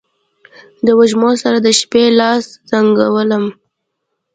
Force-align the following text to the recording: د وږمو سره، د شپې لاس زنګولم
د 0.85 0.87
وږمو 0.97 1.31
سره، 1.43 1.57
د 1.61 1.67
شپې 1.79 2.03
لاس 2.19 2.43
زنګولم 2.69 3.45